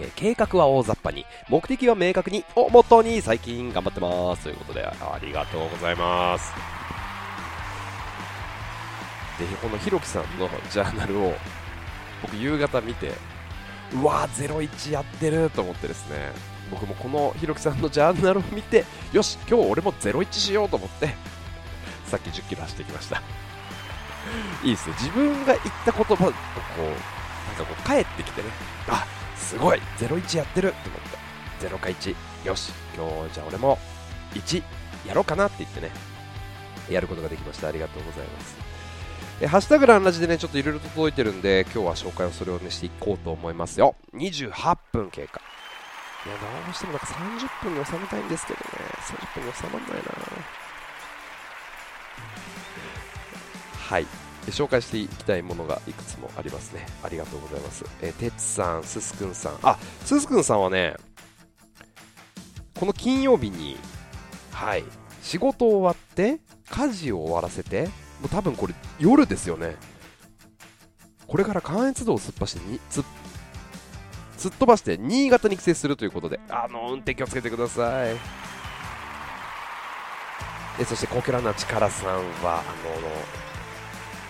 [0.00, 4.44] えー、計画は大雑把に、目的は明確に、をモットーに最近頑張ってます。
[4.44, 6.52] ということで、ありがとうございます。
[9.38, 11.34] で、このひろきさんのジャーナルを、
[12.22, 13.12] 僕夕方見て、
[13.92, 16.32] うわー、01やってると思ってですね、
[16.70, 21.08] 僕もこのひろきさんのジャーナルを見て、よし、今日俺も01しようと思って、
[22.06, 23.22] さっき10キロ走ってきました。
[24.62, 24.94] いいですね。
[24.98, 28.48] 自分が言った言葉をこう、なんかこう帰ってきてね、
[28.88, 29.80] あ、すごい。
[29.98, 31.00] 01やってると思っ
[31.60, 32.14] て0か1
[32.46, 32.72] よし。
[32.96, 33.78] 今日じゃあ俺も
[34.34, 34.62] 1
[35.06, 35.90] やろうかなって言ってね。
[36.90, 37.68] やることができました。
[37.68, 38.56] ありがとうございます。
[39.40, 43.96] えハッシュタグランラジでねちょっといろいろと届いてるんで今日は紹介をそれをねしていこうと思いますよ。
[44.14, 45.40] 28分経過。
[46.26, 48.64] いやどうしてもなんか30分に収めたいんですけどね。
[49.34, 50.02] 30分に収まんないな。
[53.78, 54.06] はい。
[54.52, 56.86] 紹介していきたいものがいくつもありますね。
[57.02, 57.84] ありがとうございます。
[58.02, 59.58] えー、てつさん、すすくんさん。
[59.62, 60.96] あ、すすくんさんはね、
[62.78, 63.76] この金曜日に、
[64.52, 64.84] はい、
[65.22, 67.84] 仕事終わって、家事を終わらせて、
[68.20, 69.76] もう多分これ夜ですよね。
[71.26, 73.04] これから関越道を突っ走ってに、突
[74.38, 78.14] 突っ飛ばして新潟に帰省するということで、あの、運転気をつけてください。
[80.80, 82.08] えそして皇居ランナー力さん
[82.42, 82.62] は、あの、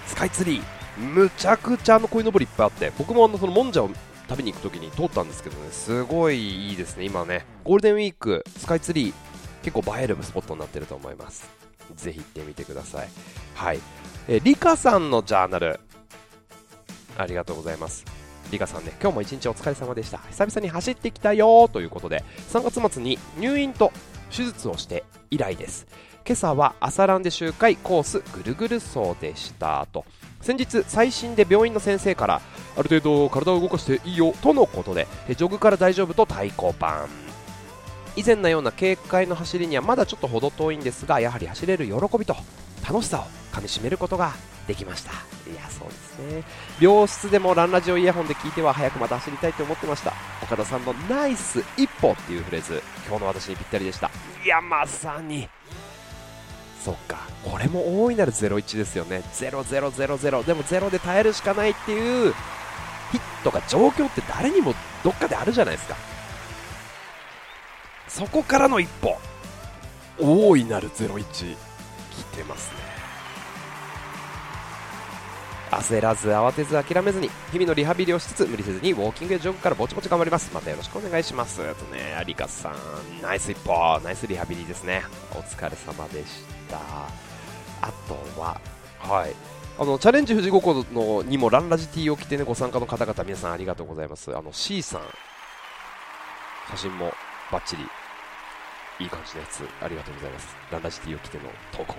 [0.06, 0.62] スカイツリー。
[0.96, 3.90] むちゃくちゃあの鯉のぼりいっぱいあって僕もあのそのもんじゃを
[4.28, 7.44] 食べに行くときに通ったんですけどねすごいいいですね今ね。
[7.64, 9.12] ゴールデンウィークスカイツリー
[9.62, 11.50] 結構映えるスポットになってると思います。
[11.96, 13.08] ぜひ行ってみてください。
[13.54, 13.80] はい。
[14.28, 15.80] えリカさんのジャーナル。
[17.16, 18.04] ありがとうございます。
[18.50, 20.18] リカさんね今日も一日お疲れ様でした。
[20.30, 23.90] 久々に走ってきたよということで3月末に入院と
[24.30, 25.86] 手術をして以来です。
[26.26, 30.06] 今朝は朝ランで周回コースぐるぐる走でしたと。
[30.40, 32.40] 先日最新で病院の先生から
[32.76, 37.06] ある程度体を動かしていいよとのことでジョグから大丈夫と対抗板
[38.16, 42.36] 以前のような軽快の走りにはまだちょっと程遠いんですがやはり走れる喜びと
[42.86, 44.32] 楽しさをかみしめることが
[44.66, 45.12] できました。
[45.50, 46.42] いやそうですね。
[46.80, 50.14] 病室でもランラジオイヤホンで聞いては早くまた走りたいと思ってました。
[50.42, 54.10] 岡田さんのナイス一歩っていうフレーズ今日の私にぴったりでした。
[54.42, 55.48] いやまさに
[56.84, 57.16] そっか。
[57.42, 59.22] これも大いなる01ですよね。
[59.32, 62.34] 0000でも0で耐えるしかないっていう
[63.10, 65.96] 日とか状況って誰にもどっかであるじゃないですか。
[68.08, 69.16] そこからの一歩。
[70.20, 71.56] 大いなる01来
[72.36, 72.84] てますね。
[75.70, 80.50] 焦らず慌てず諦めずに日々のリハビリをしつつ無理せずにウォーキングやジョグからぼちぼち頑張ります。
[80.54, 81.56] またよろしくお願いします。
[81.56, 82.74] とね有香さん。
[83.22, 83.98] ナイス一歩。
[84.04, 85.02] ナイスリハビリですね。
[85.32, 86.53] お疲れ様でした。
[86.72, 88.60] あとは
[88.98, 89.34] はい。
[89.76, 94.36] あのチャレンジ富士五湖のにもランラジ T を着て、ね、ご参加の方々皆さんありがとうございます。
[94.36, 95.00] あの C さん。
[96.70, 97.12] 写真も
[97.50, 97.82] バッチリ。
[99.00, 100.56] いい感じのやつありがとうございます。
[100.70, 101.96] ランラジ T を着ての投稿。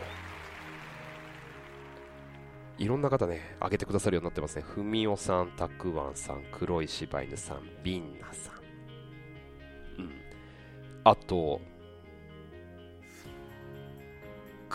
[2.77, 4.61] いろんな方ね、上げてくださるようになってますね。
[4.61, 10.01] ふみおさん、たくわんさん、黒い柴犬さん、ビンナさん。
[10.01, 10.11] うん。
[11.05, 11.61] あと、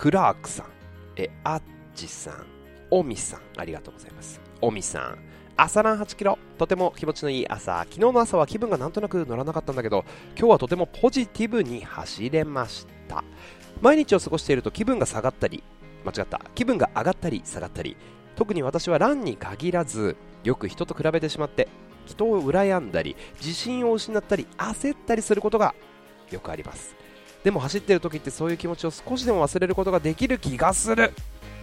[0.01, 0.67] クラークさん、
[1.15, 1.63] え、あっ
[1.95, 2.47] ちさん、
[2.91, 4.41] おみさん、ありがとうございます。
[4.63, 5.19] おみさん、
[5.59, 7.81] 朝ラン8キロ、とても気持ちのいい朝。
[7.81, 10.07] 昨日の朝は気分がなんとなく乗らなかったんだけど、
[10.39, 13.23] 今日はとてもポジティブに走れました。
[13.83, 15.63] 毎日を過ごしていると気分が下がったり、
[16.07, 16.41] 間違った。
[16.55, 17.95] 気分が上がったり下がったり。
[18.37, 21.69] 特に私はランに限らずよく人と比べてしまって
[22.07, 25.75] 人を羨んだり自信を失ったり焦ったりすることが
[26.31, 27.00] よくあります。
[27.45, 31.13] でも走ってる時ってそういう気持ちを少しでも忘れることができる気がする。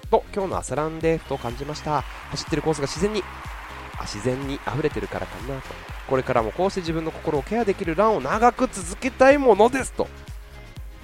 [0.10, 2.02] と今日の朝ランでふと感じました。
[2.02, 3.22] 走ってるコースが自然に
[4.00, 5.68] あ自然に溢れてるからかなと。
[6.08, 10.08] これからもこうして自分の心をケアできるランを長く続けたいものですと。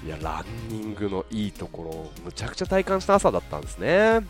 [0.05, 4.21] いやランニングのいいところをむちゃくちゃ体感した朝だったんですね。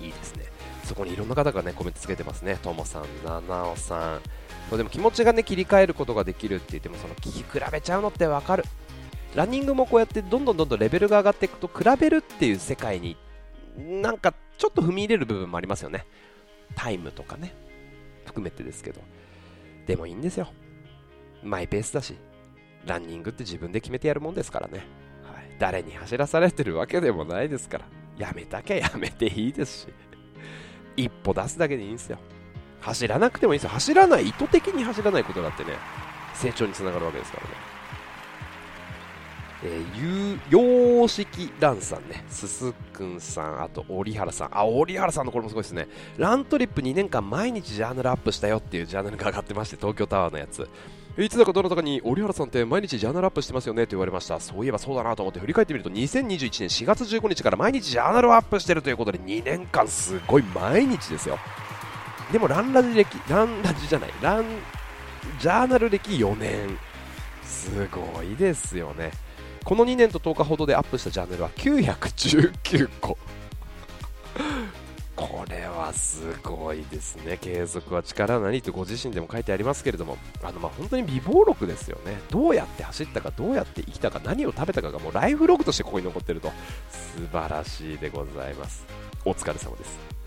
[0.00, 0.44] いいですね。
[0.84, 2.58] そこにいろんな方がねコメントつけてますね。
[2.62, 4.18] ともさんななおさ
[4.72, 4.76] ん。
[4.76, 8.64] でも気持ちがね切り替えることができるって言ってもその聞き比べちゃうのってわかる。
[9.34, 13.16] ランニングもこうやってどんどんどんどんレベルが上がっていくと比べるっていう世界に
[13.76, 16.06] なんかちょっと踏み入れる部分もありますよね。
[16.74, 17.54] タイムとかね。
[18.24, 19.00] 含めてですけど。
[19.86, 20.48] でもいいんですよ。
[21.42, 22.16] マイペースだし
[22.84, 24.86] ランニングって自分で決めてやるもんですからね、
[25.22, 27.86] はい、誰に走らされてるわけでもないですから。
[28.18, 29.88] やめたきゃやめていいですし。
[30.96, 32.18] 一歩出すだけでいいんですよ。
[32.80, 33.70] 走らなくてもいいですよ。
[33.70, 35.70] 走らない意図的に走らないことだってね
[36.34, 37.50] 成長につながるわけですからね。
[39.62, 44.58] えー、洋式ランさんね、すすくんさん、あと、折原さん。
[44.58, 45.86] あ、折原さんのこれもすごいですね。
[46.16, 50.66] ラントリップ2年間毎日ジャーナルアップしたよっていうジャーナルが上がってまして、東京タワーのやつ。
[51.18, 54.40] いつだかどなたかに、折原さんって毎日ジャーナルアップしてますよねって言われました。
[54.40, 61.38] そういえばそうだなと思って振り返ってみると、2021年4月15日から毎日ジャーナルをアップしてるということで、2年間すごい毎日ですよ。
[62.32, 64.44] でも、ランラジ歴、ランラジじゃない、ラン、
[65.38, 66.78] ジャーナル歴4年。
[67.44, 69.10] すごいですよね。
[69.64, 73.18] この2年と10日ほどでアップしたチャンネルは919個
[75.16, 86.50] これはすごいですね継続は力なりとご自身でも書いてありますけれどもあのまあ本当に美貌録ですよねどうやって走ったかどうやって生きたか何を食べたかがもうライフログとしてここに残ってると
[86.88, 88.86] 素晴らしいでございます
[89.26, 90.20] お疲れ様です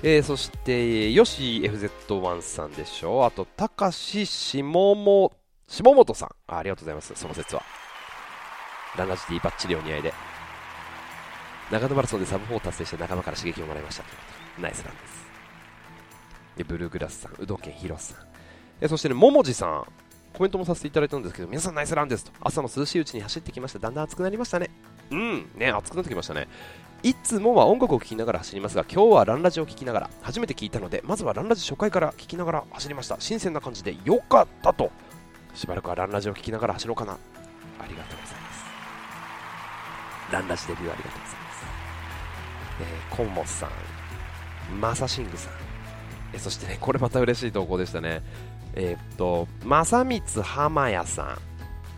[0.00, 3.24] えー、そして、よし FZ1 さんでしょう。
[3.24, 5.32] あと、たかししもも、
[5.66, 6.28] 下本さん。
[6.46, 7.12] ありがとうございます。
[7.16, 7.62] その説は。
[8.96, 10.12] ランナジティバッチリお似合いで。
[11.70, 14.04] 長野マラソンでサブ4達成して仲間から刺激をもらいました。
[14.60, 15.26] ナイスランです。
[16.56, 18.16] でブルーグラスさんうどん県ヒロさん。
[18.80, 19.84] えそしてねももじさん。
[20.32, 22.32] コメントもさせていただいたんですけど皆さんナイスランですと。
[22.40, 23.78] 朝の涼しいうちに走ってきました。
[23.78, 24.70] だんだん暑くなりましたね。
[25.10, 25.50] うん。
[25.56, 26.48] ね暑くなってきましたね。
[27.02, 33.16] いつもは音楽を聴きながら走りますが今日はランラジを聴きながら初めて聞いたのでまずはランラジ初回から聴きながら走りました。
[33.20, 34.90] 新鮮な感じで良かったと。
[35.54, 37.12] しばらくはランラジを聴きながら走ろうかな。
[37.12, 37.16] あ
[37.86, 38.37] りがとうございます。
[40.32, 41.66] ランラジデビューありがとうございます。
[42.80, 45.52] えー、コンモスさん、マサシングさん、
[46.32, 48.22] えそしてね、これまた嬉しい投稿でしたね。
[48.74, 51.38] えー、っと、正光浜谷さん。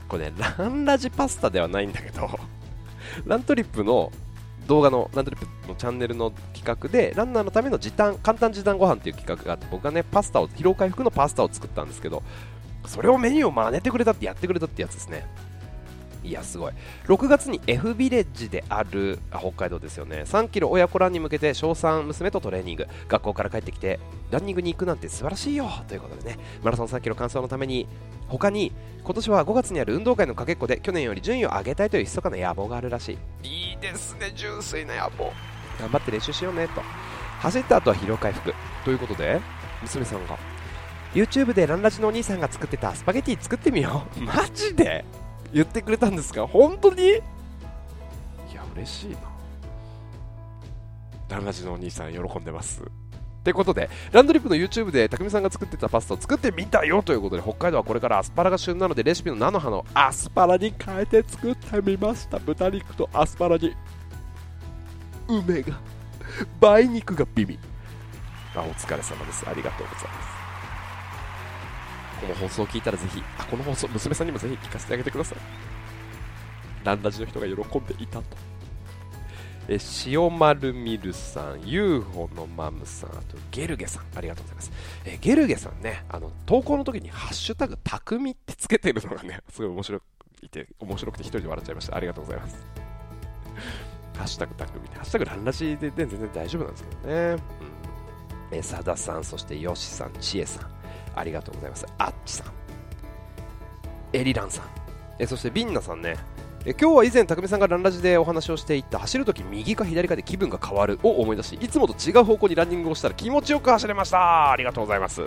[0.09, 2.29] これね、ランラジパスタではないんだけど、
[3.27, 4.11] ラントリップの
[4.67, 12.23] 動画のラントリップのチャンネルの企画でランナーのための時短簡単時短ご飯っていう企画があって僕がねパスタを疲労回復のパスタを作ったんですけど
[12.87, 15.27] それをメニューを真似てくれたってやってくれたってやつですね
[16.23, 16.73] いやすごい。
[17.07, 20.25] 6月に F ビレッジである北海道ですよね。
[20.27, 22.87] 3キロ親子ランに向けて小3娘とトレーニング。
[23.09, 23.99] 学校から帰ってきて
[24.31, 25.69] ランニングに行くなんて素晴らしいよ。
[25.89, 26.39] ということでね。
[26.63, 27.87] マラソン3キロ完走のために
[28.29, 33.49] 他に今年は5月にある運動会のかけっこで去年より順位を上げたいという密かな野望があるらしい。
[33.49, 35.33] いいですね純粋な野望。
[35.81, 36.83] 頑張って練習しようねと。
[37.41, 38.53] 走った後は疲労回復。
[38.85, 39.41] ということで
[39.81, 40.37] 娘さんが
[41.15, 44.21] YouTube でランラジのお兄さんが作ってたスパゲティ作ってみよう。
[44.21, 45.05] マジで？
[45.53, 46.47] 言ってくれたんですか？
[46.47, 47.03] 本当に？
[47.09, 47.13] い
[48.55, 49.19] や嬉しいな
[51.29, 52.87] ランラジのお兄さん喜んでますっ
[53.43, 62.39] てことで、ランドリップの YouTube で匠さんが作ってたパスタを作ってみたよということで、北海道はこれからアスパラが旬なので、レシピの菜の葉のアスパラに変えて作ってみました。
[62.39, 63.75] 豚肉とアスパラに。
[65.27, 65.81] 梅が、
[66.61, 67.59] 梅肉がビビ。
[68.55, 69.49] あ、お疲れ様です。
[69.49, 70.40] ありがとうございます。
[72.21, 75.39] この放送を聞いたらぜひ、あ、この放送、娘さんにもぜひ聞かせてあげてください。
[76.85, 78.25] ランラジの人が喜んでいたと。
[79.69, 84.73] え塩丸ミルさん、UFO のマムさん、あとゲルゲさん、ありがとうございます。
[85.05, 90.01] えゲルゲさんね、あの投稿の時にハッシュタグたくみってつけてるのがね、 すごい面白
[90.43, 91.97] いて、面白くて一人で笑っちゃいました。
[91.97, 92.67] ありがとうございます。
[94.17, 97.15] ハッシュタグたくみ、ハッシュタグランラジで、全然大丈夫なんですけどね。
[97.15, 97.71] うん
[98.53, 100.71] えさださん、そしてよしさん、ちえさん、
[101.15, 101.87] ありがとうございます。
[101.99, 102.47] あっちさん、
[104.13, 104.65] エリランさん、
[105.19, 106.17] えそしてビンナさんね、
[106.65, 115.23] え今日は以前、匠さんがランラジでお話をしていた走るとき右か左かで気分が変わるを思い出しいつもと違う方向にランニングをしたら気持ちよく走れましたありがとうございます。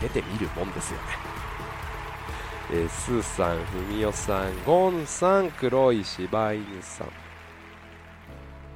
[0.00, 1.04] 出てみるもんですよね、
[2.72, 7.08] えー、スーさん、ふみおさん、ゴンさん、黒い柴犬さん。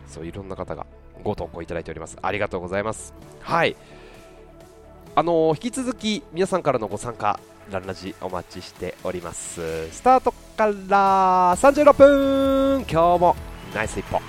[0.06, 0.86] そういろんな方が
[1.22, 2.16] ご投稿いただいております。
[2.22, 3.12] ありがとうございます。
[3.40, 3.76] はい。
[5.14, 7.40] あのー、引き続き皆さんからのご参加
[7.70, 9.90] ランラジお待ちしております。
[9.90, 12.86] スタートから36分。
[12.90, 13.36] 今日も
[13.74, 14.20] ナイス一歩。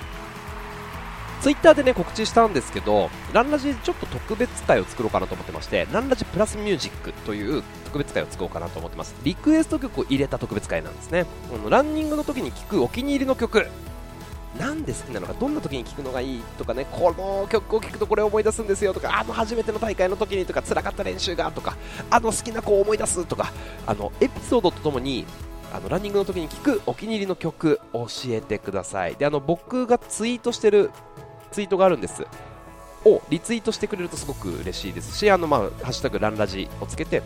[1.40, 9.14] ツイッターでね告知したんですけどランラジちょっと特別会を作ろうかなと思ってましてランラジプラスミュージックという特別会を作ろうかなと思ってます。
[9.24, 11.24] リクエスト曲を入れた特別会なんですね。
[11.68, 13.66] ランニングの時に聴くお気に入りの曲。
[14.58, 21.76] なんで好きなのかどんな時に聴くのがいいとかねこの曲を聴くとこれを思い出すんですよとかあの初めての大会の時にとか辛かった練習がとか
[22.10, 23.52] あの好きな子を思い出すとか
[23.86, 25.24] あのエピソードとともに
[25.72, 29.14] あのランニングの時に聴くお気に入りの曲教えてください。
[29.14, 30.90] であの僕がツイートしてる
[31.52, 32.26] ツイートがあるんです。
[33.04, 37.22] をリツイートしてくれるとすごく嬉しいですしあの、まあ、ハッシュタグランラジをつけて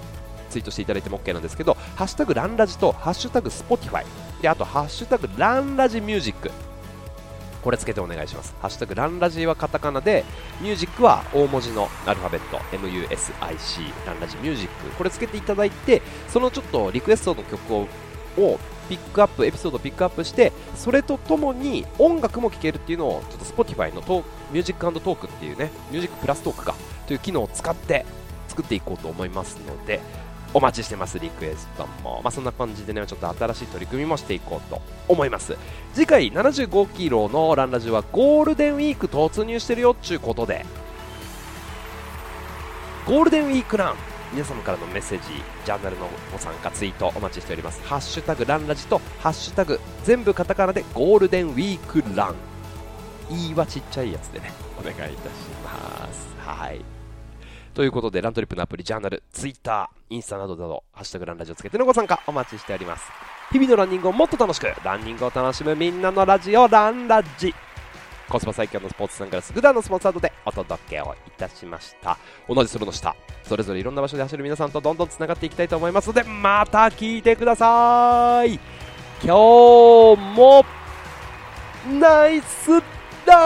[0.50, 4.06] ツイートしていただいても OK なんですけどハッシュタグランラジとハッシュタグスポティファイ。
[4.42, 6.50] であとハッシュタグランラジミュージック。
[7.64, 8.54] これつけてお願いします。
[8.60, 10.22] ハッシュタグランラジはカタカナで、
[10.60, 17.88] ミュージックは大文字のアルファベット、MUSIC、ランラジミュージック、これつけていただいて、そのちょっとリクエストの曲を
[18.36, 18.58] を
[18.88, 26.74] ピックアップ、エピソードをピックアップして、それとともに音楽も聴けるっていうのを、ちょっと Spotify のトミュージックトークっていうね、ミュージックプラストークか
[27.06, 28.04] という機能を使って
[28.48, 30.00] 作っていこうと思いますので、
[30.54, 32.20] お待ちしてます、リクエストも。
[32.22, 35.56] まあ、そんな感じでね、ちょっと新しい取り組みもしていこうと思います。
[35.92, 40.64] 次回75キロのランラジはゴールデンウィーク突入してるよっちゅうことで、
[43.06, 43.96] ゴールデンウィークラン、
[44.32, 45.26] 皆様からのメッセージ、
[45.64, 47.82] ジャーナルのご参加、ツイートお待ちしております。
[47.84, 52.34] ハッシュタグランラジと、ハッシュタグ全部カタカナでゴールデンウィークラン。
[53.30, 55.34] いいはちっちゃいやつでね、お願いいたし
[55.64, 56.28] ます。
[56.38, 56.93] はい。
[57.74, 63.02] ということで、ラントリップのアプリ、ジャーナル、ツイッター、インスタなどなど、ハッシュタグランラジオつけてのご参加お待ちしております。
[63.50, 67.52] 日々のランニングをもっと楽しく、ランニングを楽しむみんなのラジオ、ランラジ。
[68.28, 72.16] コスパ最強のスポーツさんからすぐだのスポンサードでお届けをいたしました。
[72.48, 78.60] 同じ空の下、それぞれいろんな場所で走る皆さんとどんどんつながっていきたいと思いますので、また聞いてください。
[79.22, 80.64] 今日も、
[82.00, 82.70] ナイス
[83.26, 83.40] ダー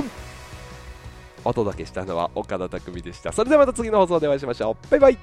[0.00, 0.17] ン
[1.48, 3.32] お届けしたのは岡田匠でした。
[3.32, 4.90] それではまた次の放送でお会いしましょう。
[4.90, 5.18] バイバイ